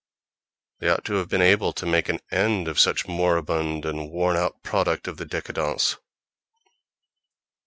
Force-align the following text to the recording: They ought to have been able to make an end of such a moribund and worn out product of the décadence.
They 0.79 0.89
ought 0.89 1.05
to 1.05 1.13
have 1.17 1.29
been 1.29 1.43
able 1.43 1.73
to 1.73 1.85
make 1.85 2.09
an 2.09 2.21
end 2.31 2.67
of 2.67 2.79
such 2.79 3.05
a 3.05 3.11
moribund 3.11 3.85
and 3.85 4.09
worn 4.09 4.35
out 4.35 4.63
product 4.63 5.07
of 5.07 5.17
the 5.17 5.27
décadence. 5.27 5.97